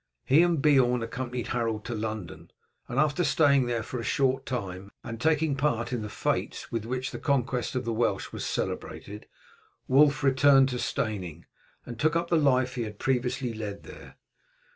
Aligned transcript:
He 0.25 0.41
and 0.41 0.59
Beorn 0.59 1.03
accompanied 1.03 1.49
Harold 1.49 1.85
to 1.85 1.93
London, 1.93 2.49
and 2.87 2.97
after 2.97 3.23
staying 3.23 3.67
there 3.67 3.83
for 3.83 3.99
a 3.99 4.03
short 4.03 4.47
time, 4.47 4.91
and 5.03 5.21
taking 5.21 5.55
part 5.55 5.93
in 5.93 6.01
the 6.01 6.09
fetes 6.09 6.71
with 6.71 6.85
which 6.85 7.11
the 7.11 7.19
conquest 7.19 7.75
of 7.75 7.85
the 7.85 7.93
Welsh 7.93 8.31
was 8.31 8.43
celebrated, 8.43 9.27
Wulf 9.87 10.23
returned 10.23 10.69
to 10.69 10.79
Steyning 10.79 11.45
and 11.85 11.99
took 11.99 12.15
up 12.15 12.31
the 12.31 12.35
life 12.35 12.73
he 12.73 12.81
had 12.81 12.97
previously 12.97 13.53
led 13.53 13.83
there. 13.83 14.15